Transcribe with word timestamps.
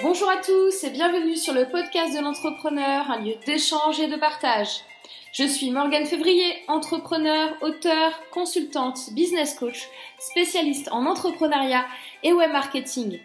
Bonjour 0.00 0.28
à 0.28 0.38
tous 0.38 0.82
et 0.84 0.90
bienvenue 0.90 1.36
sur 1.36 1.52
le 1.52 1.68
podcast 1.68 2.16
de 2.16 2.22
l'entrepreneur, 2.22 3.10
un 3.10 3.20
lieu 3.20 3.34
d'échange 3.46 4.00
et 4.00 4.08
de 4.08 4.16
partage. 4.16 4.80
Je 5.32 5.44
suis 5.44 5.70
Morgane 5.70 6.06
Février, 6.06 6.56
entrepreneur, 6.66 7.54
auteur, 7.60 8.10
consultante, 8.30 9.12
business 9.12 9.54
coach, 9.54 9.88
spécialiste 10.18 10.88
en 10.92 11.04
entrepreneuriat 11.04 11.84
et 12.22 12.32
web 12.32 12.50
marketing. 12.50 13.20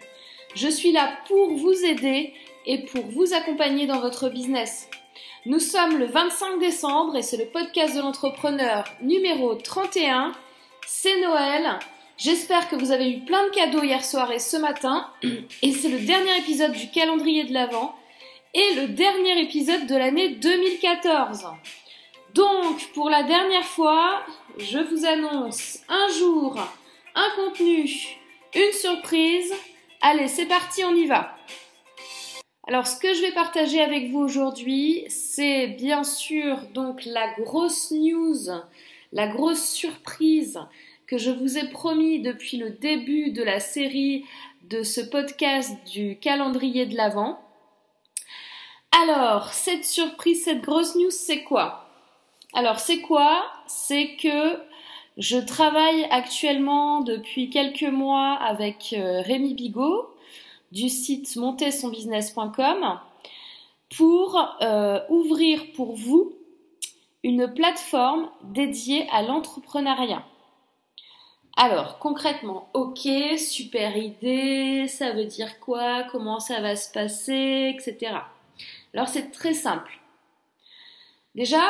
Je 0.54 0.68
suis 0.68 0.92
là 0.92 1.18
pour 1.26 1.54
vous 1.54 1.84
aider 1.84 2.34
et 2.66 2.84
pour 2.84 3.04
vous 3.06 3.32
accompagner 3.32 3.86
dans 3.86 4.00
votre 4.00 4.28
business. 4.28 4.88
Nous 5.46 5.60
sommes 5.60 5.98
le 5.98 6.06
25 6.06 6.60
décembre 6.60 7.16
et 7.16 7.22
c'est 7.22 7.38
le 7.38 7.46
podcast 7.46 7.96
de 7.96 8.00
l'entrepreneur 8.00 8.84
numéro 9.00 9.54
31. 9.54 10.32
C'est 10.86 11.20
Noël. 11.22 11.78
J'espère 12.18 12.68
que 12.68 12.74
vous 12.74 12.90
avez 12.90 13.12
eu 13.12 13.20
plein 13.20 13.46
de 13.46 13.50
cadeaux 13.50 13.84
hier 13.84 14.04
soir 14.04 14.32
et 14.32 14.40
ce 14.40 14.56
matin. 14.56 15.08
Et 15.62 15.72
c'est 15.72 15.88
le 15.88 16.00
dernier 16.00 16.36
épisode 16.38 16.72
du 16.72 16.90
calendrier 16.90 17.44
de 17.44 17.52
l'Avent 17.52 17.94
et 18.54 18.74
le 18.74 18.88
dernier 18.88 19.40
épisode 19.42 19.86
de 19.86 19.94
l'année 19.94 20.30
2014. 20.30 21.46
Donc, 22.34 22.92
pour 22.94 23.08
la 23.08 23.22
dernière 23.22 23.64
fois, 23.64 24.24
je 24.58 24.78
vous 24.78 25.06
annonce 25.06 25.78
un 25.88 26.08
jour, 26.18 26.58
un 27.14 27.30
contenu, 27.36 27.88
une 28.52 28.72
surprise. 28.72 29.54
Allez, 30.00 30.26
c'est 30.26 30.46
parti, 30.46 30.82
on 30.84 30.96
y 30.96 31.06
va. 31.06 31.36
Alors, 32.66 32.88
ce 32.88 32.98
que 32.98 33.14
je 33.14 33.20
vais 33.20 33.32
partager 33.32 33.80
avec 33.80 34.10
vous 34.10 34.18
aujourd'hui, 34.18 35.04
c'est 35.08 35.68
bien 35.68 36.02
sûr 36.02 36.58
donc 36.74 37.04
la 37.04 37.32
grosse 37.34 37.92
news, 37.92 38.50
la 39.12 39.28
grosse 39.28 39.68
surprise 39.70 40.58
que 41.08 41.16
je 41.16 41.30
vous 41.30 41.56
ai 41.56 41.68
promis 41.70 42.20
depuis 42.20 42.58
le 42.58 42.70
début 42.70 43.30
de 43.30 43.42
la 43.42 43.60
série 43.60 44.26
de 44.68 44.82
ce 44.82 45.00
podcast 45.00 45.72
du 45.90 46.18
calendrier 46.18 46.84
de 46.84 46.94
l'Avent. 46.96 47.40
Alors, 49.02 49.54
cette 49.54 49.86
surprise, 49.86 50.44
cette 50.44 50.60
grosse 50.60 50.96
news, 50.96 51.10
c'est 51.10 51.44
quoi? 51.44 51.86
Alors, 52.52 52.78
c'est 52.78 53.00
quoi? 53.00 53.42
C'est 53.66 54.16
que 54.16 54.58
je 55.16 55.38
travaille 55.38 56.06
actuellement 56.10 57.00
depuis 57.00 57.48
quelques 57.48 57.82
mois 57.82 58.34
avec 58.34 58.94
euh, 58.96 59.22
Rémi 59.22 59.54
Bigot 59.54 60.14
du 60.72 60.90
site 60.90 61.36
montersonbusiness.com 61.36 63.00
pour 63.96 64.38
euh, 64.60 65.00
ouvrir 65.08 65.72
pour 65.72 65.94
vous 65.94 66.34
une 67.24 67.52
plateforme 67.52 68.28
dédiée 68.44 69.06
à 69.10 69.22
l'entrepreneuriat. 69.22 70.22
Alors, 71.60 71.98
concrètement, 71.98 72.68
ok, 72.72 73.08
super 73.36 73.96
idée, 73.96 74.86
ça 74.86 75.10
veut 75.10 75.24
dire 75.24 75.58
quoi, 75.58 76.04
comment 76.04 76.38
ça 76.38 76.60
va 76.60 76.76
se 76.76 76.88
passer, 76.92 77.74
etc. 77.74 78.12
Alors, 78.94 79.08
c'est 79.08 79.32
très 79.32 79.54
simple. 79.54 79.98
Déjà, 81.34 81.60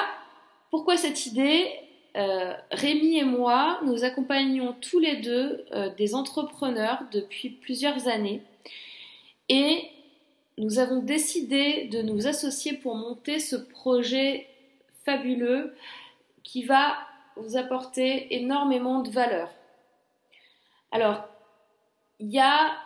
pourquoi 0.70 0.98
cette 0.98 1.24
idée? 1.24 1.72
Euh, 2.18 2.52
Rémi 2.70 3.16
et 3.16 3.24
moi, 3.24 3.80
nous 3.86 4.04
accompagnons 4.04 4.76
tous 4.78 4.98
les 4.98 5.16
deux 5.16 5.64
euh, 5.72 5.88
des 5.96 6.14
entrepreneurs 6.14 7.04
depuis 7.10 7.48
plusieurs 7.48 8.08
années 8.08 8.42
et 9.48 9.88
nous 10.58 10.80
avons 10.80 11.00
décidé 11.00 11.84
de 11.84 12.02
nous 12.02 12.26
associer 12.26 12.74
pour 12.74 12.94
monter 12.94 13.38
ce 13.38 13.56
projet 13.56 14.48
fabuleux 15.06 15.74
qui 16.42 16.64
va 16.64 16.98
vous 17.36 17.56
apporter 17.56 18.34
énormément 18.34 19.00
de 19.00 19.10
valeur. 19.10 19.48
Alors, 20.90 21.24
il 22.18 22.30
y 22.30 22.40
a 22.40 22.76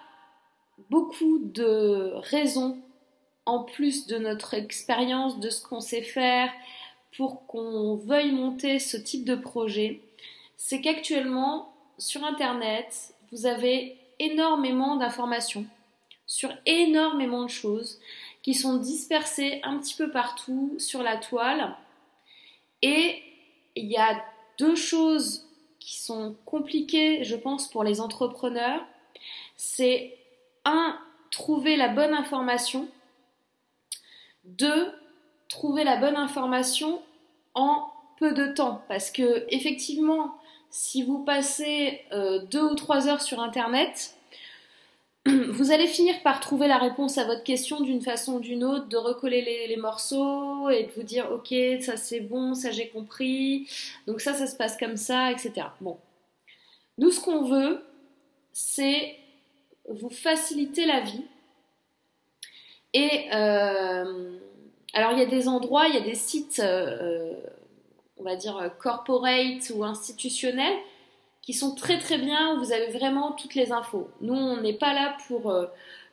beaucoup 0.90 1.38
de 1.38 2.12
raisons, 2.16 2.78
en 3.46 3.64
plus 3.64 4.06
de 4.06 4.18
notre 4.18 4.54
expérience, 4.54 5.40
de 5.40 5.50
ce 5.50 5.62
qu'on 5.62 5.80
sait 5.80 6.02
faire, 6.02 6.50
pour 7.16 7.46
qu'on 7.46 7.96
veuille 7.96 8.32
monter 8.32 8.78
ce 8.78 8.96
type 8.96 9.24
de 9.24 9.34
projet. 9.34 10.00
C'est 10.56 10.80
qu'actuellement, 10.80 11.72
sur 11.98 12.24
Internet, 12.24 13.14
vous 13.30 13.46
avez 13.46 13.98
énormément 14.18 14.96
d'informations 14.96 15.66
sur 16.26 16.50
énormément 16.66 17.42
de 17.44 17.50
choses 17.50 18.00
qui 18.42 18.54
sont 18.54 18.78
dispersées 18.78 19.60
un 19.64 19.78
petit 19.78 19.94
peu 19.94 20.10
partout 20.10 20.74
sur 20.78 21.02
la 21.02 21.16
toile. 21.16 21.76
Et 22.80 23.22
il 23.76 23.86
y 23.86 23.96
a 23.96 24.24
deux 24.58 24.74
choses 24.74 25.46
qui 25.84 26.00
sont 26.00 26.36
compliquées, 26.44 27.24
je 27.24 27.36
pense, 27.36 27.68
pour 27.68 27.84
les 27.84 28.00
entrepreneurs, 28.00 28.84
c'est 29.56 30.16
un, 30.64 30.98
trouver 31.30 31.76
la 31.76 31.88
bonne 31.88 32.14
information, 32.14 32.88
deux, 34.44 34.92
trouver 35.48 35.84
la 35.84 35.96
bonne 35.96 36.16
information 36.16 37.02
en 37.54 37.86
peu 38.18 38.32
de 38.32 38.46
temps. 38.52 38.82
Parce 38.88 39.10
que 39.10 39.44
effectivement, 39.48 40.34
si 40.70 41.02
vous 41.02 41.24
passez 41.24 42.00
euh, 42.12 42.44
deux 42.46 42.62
ou 42.62 42.74
trois 42.74 43.08
heures 43.08 43.22
sur 43.22 43.40
Internet, 43.40 44.16
vous 45.26 45.70
allez 45.70 45.86
finir 45.86 46.20
par 46.22 46.40
trouver 46.40 46.66
la 46.66 46.78
réponse 46.78 47.16
à 47.16 47.24
votre 47.24 47.44
question 47.44 47.80
d'une 47.80 48.00
façon 48.00 48.34
ou 48.34 48.40
d'une 48.40 48.64
autre, 48.64 48.88
de 48.88 48.96
recoller 48.96 49.66
les, 49.68 49.76
morceaux 49.76 50.68
et 50.68 50.84
de 50.84 50.90
vous 50.92 51.04
dire 51.04 51.30
ok, 51.30 51.54
ça 51.80 51.96
c'est 51.96 52.20
bon, 52.20 52.54
ça 52.54 52.72
j'ai 52.72 52.88
compris, 52.88 53.68
donc 54.08 54.20
ça 54.20 54.34
ça 54.34 54.48
se 54.48 54.56
passe 54.56 54.76
comme 54.76 54.96
ça, 54.96 55.30
etc. 55.30 55.68
Bon. 55.80 55.98
Nous 56.98 57.12
ce 57.12 57.20
qu'on 57.20 57.44
veut, 57.44 57.84
c'est 58.52 59.16
vous 59.88 60.10
faciliter 60.10 60.86
la 60.86 61.00
vie. 61.00 61.24
Et 62.92 63.28
euh, 63.32 64.38
alors 64.92 65.12
il 65.12 65.20
y 65.20 65.22
a 65.22 65.26
des 65.26 65.46
endroits, 65.46 65.86
il 65.86 65.94
y 65.94 65.98
a 65.98 66.02
des 66.02 66.16
sites, 66.16 66.58
euh, 66.58 67.32
on 68.16 68.24
va 68.24 68.34
dire 68.34 68.72
corporate 68.80 69.70
ou 69.72 69.84
institutionnels, 69.84 70.76
qui 71.42 71.54
sont 71.54 71.74
très 71.74 71.98
très 71.98 72.18
bien, 72.18 72.54
où 72.54 72.58
vous 72.60 72.72
avez 72.72 72.92
vraiment 72.92 73.32
toutes 73.32 73.54
les 73.54 73.72
infos. 73.72 74.08
Nous, 74.20 74.34
on 74.34 74.60
n'est 74.60 74.78
pas 74.78 74.94
là 74.94 75.16
pour, 75.26 75.50
euh, 75.50 75.66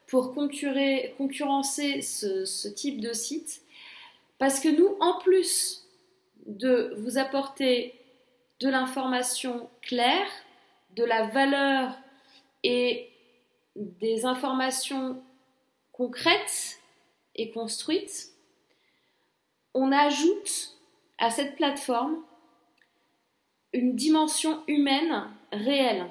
pour 0.08 0.34
concurrencer 0.34 2.02
ce, 2.02 2.46
ce, 2.46 2.68
type 2.68 3.00
de 3.00 3.14
site, 3.14 3.62
parce 4.40 4.60
que 4.60 4.70
nous, 4.70 4.98
en 5.00 5.20
plus 5.20 5.88
de 6.48 6.96
vous 6.98 7.20
apporter 7.20 7.94
de 8.60 8.70
l'information 8.70 9.70
claire, 9.82 10.28
de 10.96 11.04
la 11.04 11.28
valeur 11.28 11.96
et 12.64 13.10
des 13.76 14.26
informations 14.26 15.22
concrètes 15.92 16.80
et 17.36 17.52
construites, 17.52 18.34
on 19.76 19.92
ajoute 19.92 20.78
à 21.20 21.30
cette 21.30 21.56
plateforme 21.56 22.18
une 23.74 23.96
dimension 23.96 24.62
humaine 24.68 25.26
réelle. 25.52 26.06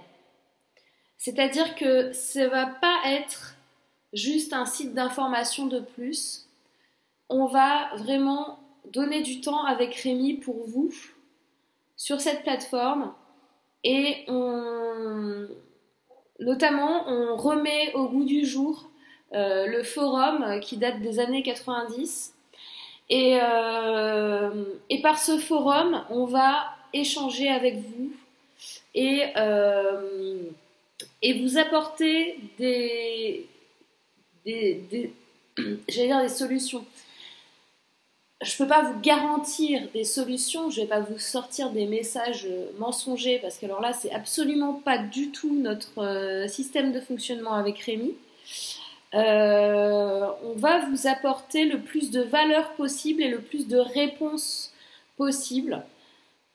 C'est-à-dire 1.17 1.75
que 1.75 2.13
ça 2.13 2.45
ne 2.45 2.49
va 2.49 2.67
pas 2.67 2.99
être 3.07 3.57
juste 4.13 4.53
un 4.53 4.65
site 4.65 4.95
d'information 4.95 5.67
de 5.67 5.81
plus. 5.81 6.47
On 7.29 7.47
va 7.47 7.95
vraiment 7.97 8.61
donner 8.93 9.23
du 9.23 9.41
temps 9.41 9.65
avec 9.65 9.95
Rémi 9.97 10.35
pour 10.35 10.67
vous 10.67 10.91
sur 11.97 12.21
cette 12.21 12.43
plateforme 12.43 13.13
et 13.85 14.25
on, 14.29 15.49
notamment 16.41 17.09
on 17.09 17.37
remet 17.37 17.93
au 17.95 18.09
goût 18.09 18.25
du 18.25 18.47
jour 18.47 18.89
euh, 19.35 19.67
le 19.67 19.83
forum 19.83 20.61
qui 20.61 20.79
date 20.79 21.01
des 21.01 21.19
années 21.19 21.43
90 21.43 22.35
et, 23.11 23.39
euh, 23.43 24.65
et 24.89 25.03
par 25.03 25.19
ce 25.19 25.39
forum 25.39 26.03
on 26.09 26.25
va 26.25 26.78
échanger 26.93 27.49
avec 27.49 27.76
vous 27.76 28.12
et, 28.94 29.25
euh, 29.37 30.41
et 31.22 31.43
vous 31.43 31.59
apporter 31.59 32.38
des, 32.59 33.47
des, 34.44 35.12
j'allais 35.88 36.08
dire 36.08 36.23
des 36.23 36.29
solutions. 36.29 36.85
Je 38.40 38.52
ne 38.52 38.58
peux 38.58 38.69
pas 38.69 38.82
vous 38.82 39.00
garantir 39.00 39.88
des 39.93 40.05
solutions, 40.05 40.70
je 40.70 40.81
ne 40.81 40.85
vais 40.85 40.88
pas 40.88 41.00
vous 41.00 41.19
sortir 41.19 41.70
des 41.70 41.87
messages 41.87 42.46
mensongers 42.79 43.41
parce 43.41 43.58
que 43.58 43.67
alors 43.67 43.81
là, 43.81 43.93
c'est 43.93 44.12
absolument 44.12 44.75
pas 44.75 44.99
du 44.99 45.31
tout 45.32 45.55
notre 45.55 46.02
euh, 46.02 46.46
système 46.46 46.93
de 46.93 47.00
fonctionnement 47.00 47.55
avec 47.55 47.81
Rémi. 47.81 48.14
Euh, 49.14 50.26
on 50.44 50.52
va 50.52 50.81
vous 50.87 51.06
apporter 51.06 51.64
le 51.64 51.81
plus 51.81 52.11
de 52.11 52.20
valeur 52.20 52.73
possible 52.75 53.23
et 53.23 53.29
le 53.29 53.41
plus 53.41 53.67
de 53.67 53.79
réponses 53.79 54.73
possible 55.17 55.82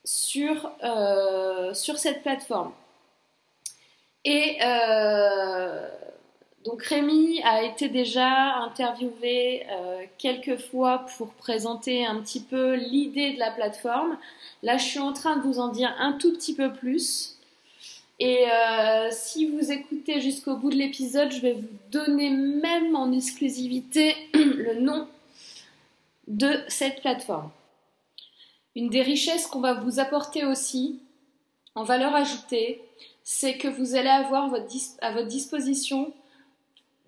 sur, 0.03 0.71
euh, 0.83 1.73
sur 1.73 1.97
cette 1.97 2.21
plateforme. 2.23 2.71
Et 4.25 4.57
euh, 4.63 5.87
donc 6.65 6.83
Rémi 6.83 7.41
a 7.43 7.63
été 7.63 7.89
déjà 7.89 8.55
interviewé 8.57 9.65
euh, 9.69 10.03
quelques 10.17 10.57
fois 10.57 11.05
pour 11.17 11.33
présenter 11.33 12.05
un 12.05 12.21
petit 12.21 12.41
peu 12.41 12.75
l'idée 12.75 13.33
de 13.33 13.39
la 13.39 13.51
plateforme. 13.51 14.17
Là, 14.61 14.77
je 14.77 14.85
suis 14.85 14.99
en 14.99 15.13
train 15.13 15.37
de 15.37 15.41
vous 15.41 15.59
en 15.59 15.69
dire 15.69 15.93
un 15.99 16.13
tout 16.13 16.33
petit 16.33 16.55
peu 16.55 16.71
plus. 16.71 17.37
Et 18.19 18.45
si 19.11 19.47
vous 19.47 19.71
écoutez 19.73 20.21
jusqu'au 20.21 20.55
bout 20.55 20.69
de 20.69 20.77
l'épisode, 20.77 21.29
je 21.31 21.41
vais 21.41 21.53
vous 21.53 21.67
donner 21.91 22.29
même 22.29 22.95
en 22.95 23.11
exclusivité 23.11 24.15
le 24.33 24.79
nom 24.79 25.09
de 26.29 26.63
cette 26.69 27.01
plateforme. 27.01 27.49
Une 28.75 28.89
des 28.89 29.01
richesses 29.01 29.47
qu'on 29.47 29.59
va 29.59 29.73
vous 29.73 29.99
apporter 29.99 30.45
aussi 30.45 30.99
en 31.75 31.83
valeur 31.83 32.15
ajoutée, 32.15 32.81
c'est 33.23 33.57
que 33.57 33.67
vous 33.67 33.95
allez 33.95 34.09
avoir 34.09 34.53
à 35.01 35.11
votre 35.11 35.27
disposition 35.27 36.13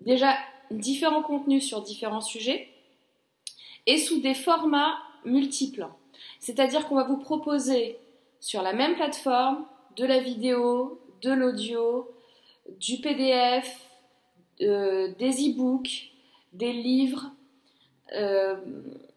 déjà 0.00 0.36
différents 0.70 1.22
contenus 1.22 1.64
sur 1.64 1.82
différents 1.82 2.20
sujets 2.20 2.68
et 3.86 3.98
sous 3.98 4.20
des 4.20 4.34
formats 4.34 4.98
multiples. 5.24 5.86
C'est-à-dire 6.40 6.86
qu'on 6.86 6.96
va 6.96 7.04
vous 7.04 7.18
proposer 7.18 7.98
sur 8.40 8.62
la 8.62 8.72
même 8.72 8.94
plateforme 8.94 9.64
de 9.96 10.04
la 10.04 10.20
vidéo, 10.20 11.00
de 11.22 11.32
l'audio, 11.32 12.10
du 12.80 12.98
PDF, 12.98 13.80
euh, 14.60 15.12
des 15.18 15.50
e-books, 15.50 16.10
des 16.52 16.72
livres. 16.72 17.30
Euh, 18.12 18.56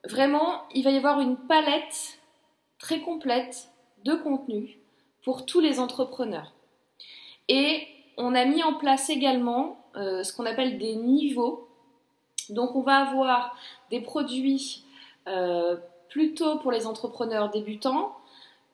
vraiment, 0.05 0.63
il 0.73 0.83
va 0.83 0.91
y 0.91 0.97
avoir 0.97 1.19
une 1.19 1.37
palette 1.37 2.18
très 2.79 3.01
complète 3.01 3.69
de 4.05 4.15
contenus 4.15 4.71
pour 5.23 5.45
tous 5.45 5.59
les 5.59 5.79
entrepreneurs. 5.79 6.53
Et 7.47 7.87
on 8.17 8.35
a 8.35 8.45
mis 8.45 8.63
en 8.63 8.73
place 8.73 9.09
également 9.09 9.77
euh, 9.95 10.23
ce 10.23 10.33
qu'on 10.33 10.45
appelle 10.45 10.77
des 10.77 10.95
niveaux. 10.95 11.67
Donc 12.49 12.75
on 12.75 12.81
va 12.81 12.97
avoir 12.97 13.55
des 13.91 14.01
produits 14.01 14.83
euh, 15.27 15.77
plutôt 16.09 16.57
pour 16.59 16.71
les 16.71 16.87
entrepreneurs 16.87 17.49
débutants, 17.49 18.15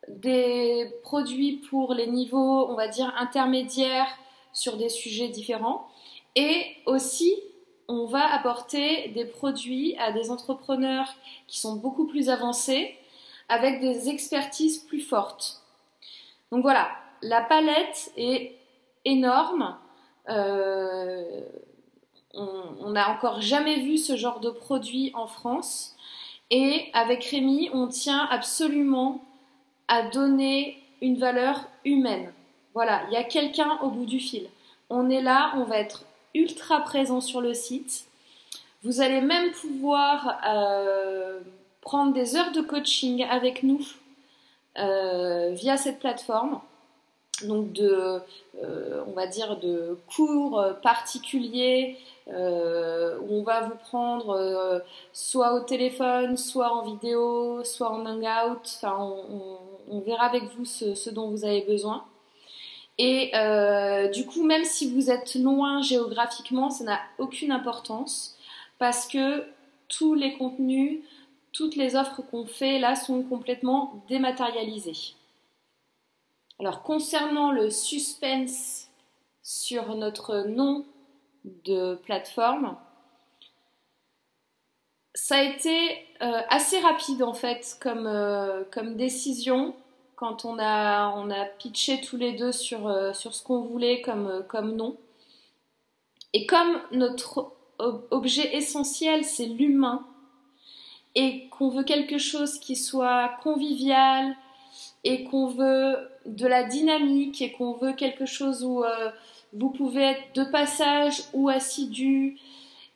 des 0.08 0.90
produits 1.04 1.58
pour 1.70 1.94
les 1.94 2.08
niveaux, 2.08 2.68
on 2.70 2.76
va 2.76 2.88
dire, 2.88 3.14
intermédiaires 3.18 4.08
sur 4.54 4.78
des 4.78 4.90
sujets 4.90 5.28
différents. 5.28 5.88
Et 6.36 6.66
aussi, 6.86 7.36
on 7.88 8.06
va 8.06 8.34
apporter 8.34 9.10
des 9.10 9.26
produits 9.26 9.96
à 9.98 10.12
des 10.12 10.32
entrepreneurs 10.32 11.14
qui 11.48 11.60
sont 11.60 11.76
beaucoup 11.76 12.08
plus 12.08 12.30
avancés, 12.30 12.96
avec 13.50 13.80
des 13.80 14.10
expertises 14.10 14.80
plus 14.80 15.02
fortes. 15.02 15.62
Donc 16.52 16.62
voilà, 16.62 16.90
la 17.22 17.42
palette 17.42 18.12
est 18.18 18.56
énorme. 19.04 19.78
Euh, 20.30 21.42
on 22.34 22.90
n'a 22.90 23.10
encore 23.12 23.42
jamais 23.42 23.80
vu 23.80 23.98
ce 23.98 24.16
genre 24.16 24.40
de 24.40 24.50
produit 24.50 25.12
en 25.14 25.28
France. 25.28 25.96
Et 26.52 26.90
avec 26.94 27.24
Rémi, 27.24 27.70
on 27.74 27.88
tient 27.88 28.26
absolument 28.30 29.22
à 29.88 30.04
donner 30.04 30.82
une 31.02 31.18
valeur 31.18 31.66
humaine. 31.84 32.34
Voilà, 32.74 33.04
il 33.08 33.14
y 33.14 33.18
a 33.18 33.24
quelqu'un 33.24 33.80
au 33.82 33.90
bout 33.90 34.06
du 34.06 34.20
fil. 34.20 34.48
On 34.90 35.10
est 35.10 35.22
là, 35.22 35.54
on 35.56 35.64
va 35.64 35.78
être 35.78 36.04
ultra 36.34 36.82
présent 36.82 37.22
sur 37.22 37.42
le 37.42 37.54
site. 37.54 38.06
Vous 38.84 39.02
allez 39.02 39.22
même 39.22 39.52
pouvoir 39.52 40.40
euh, 40.46 41.40
prendre 41.86 42.14
des 42.14 42.36
heures 42.36 42.52
de 42.52 42.62
coaching 42.62 43.24
avec 43.24 43.64
nous 43.64 43.80
euh, 44.78 45.52
via 45.54 45.78
cette 45.78 46.00
plateforme 46.00 46.60
donc 47.44 47.74
de, 47.74 48.22
euh, 48.64 49.04
on 49.08 49.12
va 49.12 49.28
dire, 49.28 49.58
de 49.58 49.98
cours 50.16 50.64
particuliers 50.82 51.98
euh, 52.30 53.18
où 53.20 53.40
on 53.40 53.44
va 53.44 53.68
vous 53.68 53.76
prendre 53.76 54.82
soit 55.12 55.54
au 55.54 55.60
téléphone, 55.60 56.38
soit 56.38 56.74
en 56.74 56.84
vidéo, 56.84 57.62
soit 57.66 57.92
en 57.92 58.06
hangout. 58.06 58.62
Enfin, 58.64 58.98
on, 59.90 60.00
verra 60.00 60.26
avec 60.26 60.44
vous 60.56 60.64
ce, 60.64 61.10
dont 61.10 61.30
vous 61.30 61.44
avez 61.44 61.62
besoin. 61.62 62.06
Et 62.98 63.32
du 64.14 64.26
coup, 64.26 64.44
même 64.44 64.64
si 64.64 64.90
vous 64.90 65.12
êtes 65.12 65.36
loin 65.36 65.82
géographiquement, 65.82 66.70
ça 66.70 66.86
n'a 66.86 67.00
aucune 67.20 67.52
importance 67.52 68.38
parce 68.80 69.08
que 69.08 69.44
tous 69.90 70.14
les 70.14 70.34
contenus, 70.38 71.02
toutes 71.56 71.78
les 71.78 71.96
offres 71.96 72.22
qu'on 72.22 72.46
fait 72.46 72.80
là 72.80 72.96
sont 72.96 73.24
complètement 73.24 74.04
dématérialisées. 74.10 75.16
Alors 76.60 76.84
concernant 76.84 77.52
le 77.52 77.70
suspense 77.70 78.90
sur 79.42 79.96
notre 79.96 80.44
nom 80.48 80.86
de 81.46 81.96
plateforme, 81.96 82.76
ça 85.14 85.38
a 85.38 85.44
été 85.44 85.98
euh, 86.22 86.42
assez 86.50 86.80
rapide 86.80 87.24
en 87.24 87.34
fait 87.34 87.78
comme, 87.82 88.06
euh, 88.06 88.64
décision 88.96 89.76
quand 90.18 90.44
on 90.44 90.60
a, 90.60 91.46
pitché 91.58 92.02
tous 92.02 92.18
les 92.18 92.34
deux 92.34 92.52
sur, 92.52 92.88
euh, 92.88 93.14
ce 93.14 93.44
qu'on 93.44 93.62
voulait 93.62 94.02
comme, 94.02 94.44
comme 94.50 94.76
nom. 94.76 94.98
Et 96.34 96.46
comme 96.46 96.82
notre 96.92 97.54
objet 97.78 98.56
essentiel 98.58 99.24
c'est 99.24 99.46
l'humain 99.46 100.06
et 101.16 101.48
qu'on 101.50 101.70
veut 101.70 101.84
quelque 101.84 102.18
chose 102.18 102.60
qui 102.60 102.76
soit 102.76 103.32
convivial, 103.42 104.36
et 105.06 105.24
qu'on 105.24 105.48
veut 105.48 106.10
de 106.26 106.48
la 106.48 106.64
dynamique 106.64 107.42
et 107.42 107.52
qu'on 107.52 107.74
veut 107.74 107.94
quelque 107.94 108.26
chose 108.26 108.64
où 108.64 108.84
euh, 108.84 109.12
vous 109.54 109.70
pouvez 109.70 110.02
être 110.02 110.34
de 110.34 110.44
passage 110.44 111.22
ou 111.34 111.48
assidu 111.48 112.38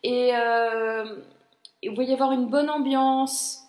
et, 0.04 0.31
euh, 0.33 1.16
et 1.83 1.89
vous 1.89 2.01
y 2.01 2.12
avoir 2.12 2.31
une 2.31 2.48
bonne 2.48 2.69
ambiance, 2.69 3.62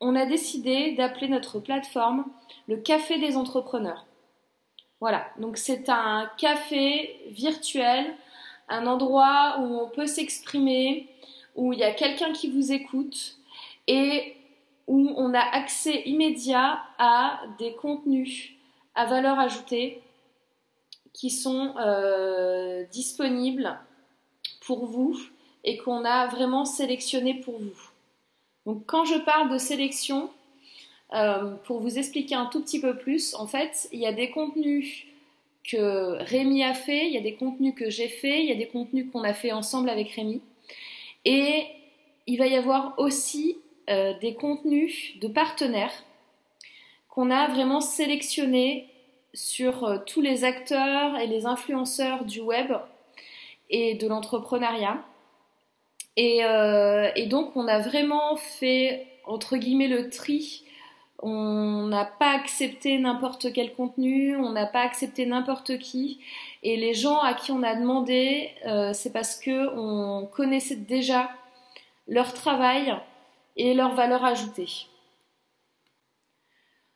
on 0.00 0.16
a 0.16 0.24
décidé 0.24 0.92
d'appeler 0.92 1.28
notre 1.28 1.60
plateforme 1.60 2.24
le 2.66 2.78
Café 2.78 3.18
des 3.18 3.36
entrepreneurs. 3.36 4.06
Voilà, 5.00 5.26
donc 5.38 5.56
c'est 5.56 5.88
un 5.88 6.30
café 6.38 7.20
virtuel, 7.30 8.14
un 8.68 8.86
endroit 8.86 9.56
où 9.58 9.80
on 9.80 9.88
peut 9.88 10.06
s'exprimer, 10.06 11.08
où 11.56 11.72
il 11.72 11.80
y 11.80 11.84
a 11.84 11.92
quelqu'un 11.92 12.32
qui 12.32 12.48
vous 12.48 12.72
écoute 12.72 13.36
et 13.86 14.36
où 14.86 15.12
on 15.16 15.34
a 15.34 15.40
accès 15.40 16.02
immédiat 16.06 16.80
à 16.98 17.40
des 17.58 17.74
contenus 17.74 18.52
à 18.94 19.06
valeur 19.06 19.38
ajoutée 19.38 20.00
qui 21.12 21.30
sont 21.30 21.74
euh, 21.78 22.84
disponibles 22.90 23.78
pour 24.64 24.86
vous 24.86 25.18
et 25.64 25.76
qu'on 25.76 26.04
a 26.04 26.26
vraiment 26.26 26.64
sélectionné 26.64 27.34
pour 27.34 27.58
vous. 27.58 27.90
Donc 28.66 28.84
quand 28.86 29.04
je 29.04 29.18
parle 29.18 29.50
de 29.50 29.58
sélection, 29.58 30.30
euh, 31.14 31.54
pour 31.64 31.80
vous 31.80 31.98
expliquer 31.98 32.34
un 32.34 32.46
tout 32.46 32.62
petit 32.62 32.80
peu 32.80 32.96
plus, 32.96 33.34
en 33.34 33.46
fait, 33.46 33.88
il 33.92 34.00
y 34.00 34.06
a 34.06 34.12
des 34.12 34.30
contenus 34.30 35.06
que 35.62 36.16
Rémi 36.22 36.64
a 36.64 36.74
fait, 36.74 37.06
il 37.06 37.12
y 37.12 37.18
a 37.18 37.20
des 37.20 37.34
contenus 37.34 37.74
que 37.76 37.90
j'ai 37.90 38.08
fait, 38.08 38.42
il 38.42 38.48
y 38.48 38.52
a 38.52 38.56
des 38.56 38.66
contenus 38.66 39.06
qu'on 39.12 39.22
a 39.22 39.34
fait 39.34 39.52
ensemble 39.52 39.90
avec 39.90 40.10
Rémi. 40.10 40.40
Et 41.24 41.66
il 42.26 42.38
va 42.38 42.46
y 42.46 42.56
avoir 42.56 42.98
aussi 42.98 43.58
euh, 43.92 44.14
des 44.20 44.34
contenus 44.34 45.18
de 45.20 45.28
partenaires 45.28 45.92
qu'on 47.10 47.30
a 47.30 47.48
vraiment 47.48 47.82
sélectionnés 47.82 48.88
sur 49.34 49.84
euh, 49.84 49.98
tous 50.06 50.22
les 50.22 50.44
acteurs 50.44 51.18
et 51.18 51.26
les 51.26 51.44
influenceurs 51.44 52.24
du 52.24 52.40
web 52.40 52.72
et 53.68 53.94
de 53.94 54.08
l'entrepreneuriat. 54.08 55.04
Et, 56.16 56.42
euh, 56.42 57.10
et, 57.16 57.26
donc 57.26 57.54
on 57.54 57.68
a 57.68 57.80
vraiment 57.80 58.36
fait 58.36 59.06
entre 59.26 59.58
guillemets 59.58 59.88
le 59.88 60.08
tri. 60.08 60.64
On 61.18 61.86
n'a 61.88 62.06
pas 62.06 62.30
accepté 62.30 62.98
n'importe 62.98 63.52
quel 63.52 63.74
contenu, 63.74 64.36
on 64.36 64.52
n'a 64.52 64.66
pas 64.66 64.80
accepté 64.80 65.26
n'importe 65.26 65.78
qui. 65.78 66.18
Et 66.62 66.78
les 66.78 66.94
gens 66.94 67.20
à 67.20 67.34
qui 67.34 67.52
on 67.52 67.62
a 67.62 67.76
demandé, 67.76 68.50
c'est 68.92 69.12
parce 69.12 69.38
que 69.38 69.68
on 69.76 70.26
connaissait 70.26 70.74
déjà 70.74 71.30
leur 72.08 72.34
travail 72.34 72.92
et 73.56 73.74
leur 73.74 73.94
valeur 73.94 74.24
ajoutée. 74.24 74.86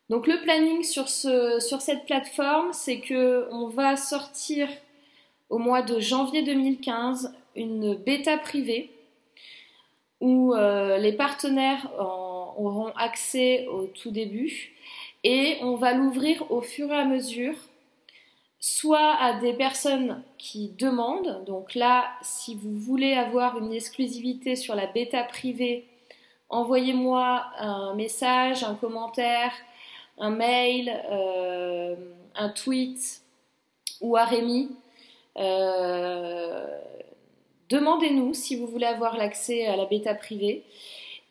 Donc 0.09 0.25
le 0.25 0.41
planning 0.41 0.83
sur, 0.83 1.09
ce, 1.09 1.59
sur 1.59 1.81
cette 1.81 2.05
plateforme, 2.05 2.71
c'est 2.71 2.99
que 2.99 3.47
on 3.51 3.67
va 3.67 3.97
sortir 3.97 4.69
au 5.49 5.57
mois 5.57 5.81
de 5.81 5.99
janvier 5.99 6.43
2015 6.43 7.33
une 7.55 7.95
bêta 7.95 8.37
privée 8.37 8.91
où 10.19 10.53
euh, 10.53 10.97
les 10.97 11.13
partenaires 11.13 11.91
auront 11.99 12.91
accès 12.95 13.67
au 13.67 13.87
tout 13.87 14.11
début 14.11 14.73
et 15.23 15.57
on 15.61 15.75
va 15.75 15.93
l'ouvrir 15.93 16.51
au 16.51 16.61
fur 16.61 16.91
et 16.91 16.95
à 16.95 17.05
mesure 17.05 17.55
soit 18.59 19.15
à 19.19 19.39
des 19.39 19.53
personnes 19.53 20.23
qui 20.37 20.69
demandent, 20.69 21.43
donc 21.45 21.75
là 21.75 22.09
si 22.21 22.55
vous 22.55 22.75
voulez 22.75 23.13
avoir 23.13 23.57
une 23.59 23.71
exclusivité 23.71 24.55
sur 24.55 24.73
la 24.73 24.87
bêta 24.87 25.23
privée 25.23 25.85
envoyez-moi 26.49 27.45
un 27.59 27.93
message, 27.95 28.63
un 28.63 28.75
commentaire, 28.75 29.51
un 30.17 30.29
mail, 30.29 30.91
euh, 31.11 31.95
un 32.35 32.49
tweet 32.49 33.21
ou 34.01 34.17
à 34.17 34.25
Rémi. 34.25 34.71
Euh, 35.37 36.65
demandez-nous 37.69 38.33
si 38.33 38.55
vous 38.55 38.67
voulez 38.67 38.85
avoir 38.85 39.17
l'accès 39.17 39.67
à 39.67 39.75
la 39.75 39.85
bêta 39.85 40.15
privée. 40.15 40.63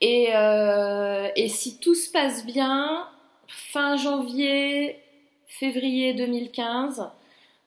Et, 0.00 0.28
euh, 0.34 1.28
et, 1.36 1.48
si 1.48 1.78
tout 1.78 1.94
se 1.94 2.10
passe 2.10 2.44
bien, 2.44 3.08
fin 3.46 3.96
janvier, 3.96 5.00
février 5.46 6.12
2015, 6.12 7.08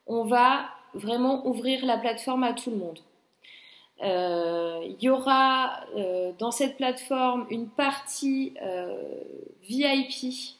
on 0.06 0.24
va 0.24 0.66
vraiment 0.94 1.46
ouvrir 1.46 1.84
la 1.84 1.98
plateforme 1.98 2.44
à 2.44 2.52
tout 2.52 2.70
le 2.70 2.76
monde. 2.76 3.00
Euh, 4.02 4.80
il 4.82 5.02
y 5.02 5.10
aura 5.10 5.80
euh, 5.96 6.32
dans 6.38 6.50
cette 6.50 6.76
plateforme 6.76 7.46
une 7.50 7.68
partie 7.68 8.54
euh, 8.62 8.96
VIP 9.68 10.56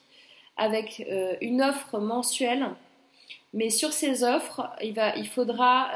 avec 0.57 1.03
une 1.41 1.61
offre 1.61 1.99
mensuelle. 1.99 2.67
Mais 3.53 3.69
sur 3.69 3.93
ces 3.93 4.23
offres, 4.23 4.69
il, 4.81 4.93
va, 4.93 5.15
il 5.15 5.27
faudra 5.27 5.89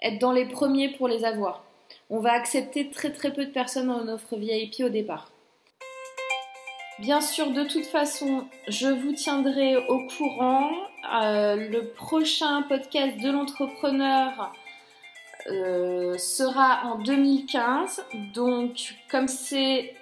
être 0.00 0.18
dans 0.18 0.32
les 0.32 0.46
premiers 0.46 0.88
pour 0.88 1.08
les 1.08 1.24
avoir. 1.26 1.62
On 2.08 2.20
va 2.20 2.32
accepter 2.32 2.88
très 2.88 3.12
très 3.12 3.32
peu 3.32 3.44
de 3.44 3.50
personnes 3.50 3.90
en 3.90 4.08
offre 4.08 4.36
VIP 4.36 4.80
au 4.80 4.88
départ. 4.88 5.30
Bien 7.00 7.20
sûr, 7.20 7.50
de 7.50 7.64
toute 7.64 7.84
façon, 7.84 8.46
je 8.66 8.88
vous 8.88 9.12
tiendrai 9.12 9.76
au 9.76 10.06
courant. 10.06 10.70
le 11.04 11.82
prochain 11.92 12.62
podcast 12.62 13.20
de 13.20 13.30
l'entrepreneur 13.30 14.52
euh, 15.50 16.18
sera 16.18 16.82
en 16.84 16.98
2015. 16.98 18.04
Donc, 18.34 18.94
comme 19.10 19.28
c'est 19.28 19.94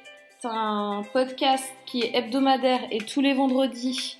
un 0.44 1.02
podcast 1.12 1.64
qui 1.86 2.02
est 2.02 2.14
hebdomadaire 2.14 2.80
et 2.90 2.98
tous 2.98 3.20
les 3.20 3.34
vendredis, 3.34 4.18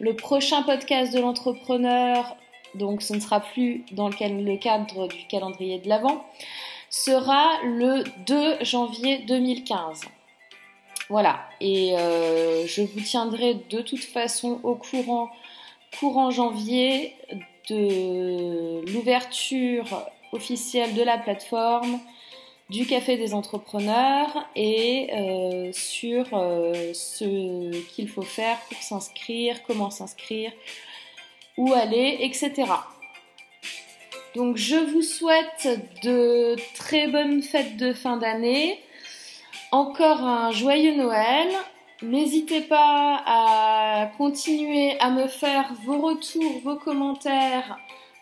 le 0.00 0.14
prochain 0.14 0.62
podcast 0.62 1.12
de 1.12 1.20
l'entrepreneur, 1.20 2.36
donc 2.74 3.02
ce 3.02 3.14
ne 3.14 3.20
sera 3.20 3.40
plus 3.40 3.84
dans 3.92 4.08
le, 4.08 4.56
cadre 4.56 5.08
du 5.08 5.26
calendrier 5.26 5.78
de 5.78 5.88
l'Avent, 5.88 6.24
sera 6.90 7.46
le 7.64 8.04
2 8.26 8.64
janvier 8.64 9.18
2015. 9.26 10.02
Voilà, 11.10 11.40
et 11.60 11.98
euh, 11.98 12.66
je 12.66 12.82
vous 12.82 13.00
tiendrai 13.00 13.54
de 13.70 13.80
toute 13.80 14.04
façon 14.04 14.60
au 14.62 14.74
courant 14.74 15.30
courant 15.98 16.30
janvier 16.30 17.14
de 17.70 18.84
l'ouverture 18.92 19.86
officielle 20.32 20.94
de 20.94 21.02
la 21.02 21.18
plateforme, 21.18 22.00
du 22.70 22.86
Café 22.86 23.16
des 23.16 23.32
entrepreneurs 23.32 24.46
et 24.54 25.08
euh, 25.14 25.72
sur 25.72 26.26
euh, 26.34 26.92
ce 26.92 27.70
qu'il 27.94 28.08
faut 28.08 28.22
faire 28.22 28.58
pour 28.68 28.82
s'inscrire, 28.82 29.62
comment 29.66 29.90
s'inscrire, 29.90 30.52
où 31.56 31.72
aller, 31.72 32.18
etc. 32.20 32.64
Donc 34.34 34.56
je 34.56 34.76
vous 34.76 35.02
souhaite 35.02 35.68
de 36.04 36.56
très 36.74 37.08
bonnes 37.08 37.42
fêtes 37.42 37.76
de 37.78 37.94
fin 37.94 38.18
d'année, 38.18 38.78
encore 39.72 40.22
un 40.22 40.52
joyeux 40.52 40.94
Noël. 40.94 41.48
N'hésitez 42.02 42.60
pas 42.60 43.22
à 43.26 44.10
continuer 44.18 44.96
à 45.00 45.10
me 45.10 45.26
faire 45.26 45.74
vos 45.84 46.00
retours, 46.00 46.60
vos 46.62 46.76
commentaires 46.76 47.78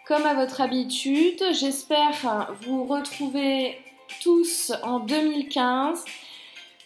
comme 0.06 0.24
à 0.24 0.34
votre 0.34 0.60
habitude, 0.60 1.42
j'espère 1.52 2.54
vous 2.62 2.84
retrouver 2.84 3.80
tous 4.22 4.72
en 4.84 5.00
2015. 5.00 6.04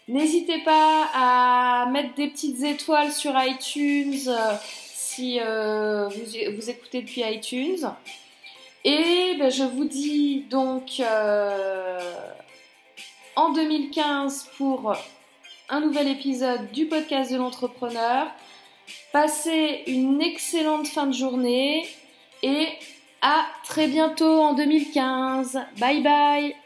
N'hésitez 0.09 0.59
pas 0.63 1.11
à 1.15 1.87
mettre 1.93 2.15
des 2.15 2.29
petites 2.29 2.63
étoiles 2.63 3.13
sur 3.13 3.33
iTunes 3.37 4.17
euh, 4.27 4.55
si 4.95 5.39
euh, 5.39 6.09
vous, 6.09 6.71
écoutez 6.71 7.03
depuis 7.03 7.21
iTunes. 7.21 7.93
Et 8.85 9.37
ben, 9.39 9.51
je 9.51 9.65
vous 9.65 9.85
dis 9.85 10.47
donc 10.49 10.99
euh, 11.01 11.99
en 13.37 13.53
2015 13.53 14.49
pour 14.57 14.95
un 15.69 15.81
nouvel 15.81 16.09
épisode 16.09 16.73
du 16.73 16.87
podcast 16.87 17.31
de 17.31 17.37
l'entrepreneur. 17.37 18.29
Passez 19.13 19.85
une 19.87 20.23
excellente 20.23 20.87
fin 20.87 21.07
de 21.07 21.13
journée 21.13 21.87
et 22.43 22.67
à 23.23 23.47
très 23.65 23.89
bientôt 23.89 24.41
en 24.41 24.55
2015. 24.55 25.61
Bye 25.79 26.03
bye 26.03 26.57